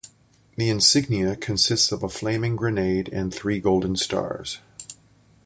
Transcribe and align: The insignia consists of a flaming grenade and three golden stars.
The 0.55 0.71
insignia 0.71 1.35
consists 1.35 1.91
of 1.91 2.01
a 2.01 2.09
flaming 2.09 2.55
grenade 2.55 3.07
and 3.09 3.31
three 3.31 3.59
golden 3.59 3.95
stars. 3.97 4.57